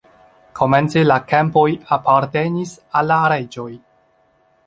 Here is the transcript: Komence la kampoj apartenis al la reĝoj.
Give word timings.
Komence 0.59 1.03
la 1.09 1.17
kampoj 1.33 1.65
apartenis 1.99 2.73
al 3.01 3.11
la 3.13 3.19
reĝoj. 3.35 3.69